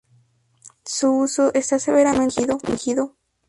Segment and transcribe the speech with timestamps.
[0.83, 3.15] Su uso está severamente restringido.